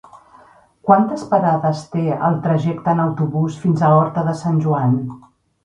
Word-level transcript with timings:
Quantes 0.87 1.25
parades 1.33 1.83
té 1.97 2.07
el 2.31 2.39
trajecte 2.47 2.97
en 2.97 3.03
autobús 3.05 3.61
fins 3.67 3.85
a 3.91 3.95
Horta 4.01 4.27
de 4.33 4.37
Sant 4.43 4.61
Joan? 4.69 5.01